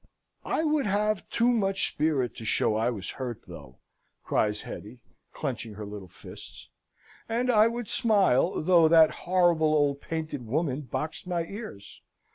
"I 0.47 0.63
would 0.63 0.87
have 0.87 1.29
too 1.29 1.49
much 1.51 1.87
spirit 1.87 2.35
to 2.37 2.43
show 2.43 2.75
I 2.75 2.89
was 2.89 3.11
hurt, 3.21 3.41
though," 3.47 3.77
cries 4.23 4.63
Hetty, 4.63 4.97
clenching 5.31 5.75
her 5.75 5.85
little 5.85 6.07
fists. 6.07 6.69
"And 7.29 7.51
I 7.51 7.67
would 7.67 7.87
smile, 7.87 8.63
though 8.63 8.87
that 8.87 9.11
horrible 9.27 9.75
old 9.75 10.01
painted 10.01 10.47
woman 10.47 10.81
boxed 10.81 11.27
my 11.27 11.43
ears. 11.45 12.01